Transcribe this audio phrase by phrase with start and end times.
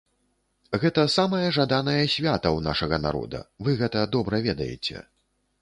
[0.83, 5.07] Гэта самае жаданае свята ў нашага народа, вы гэта добра ведаеце.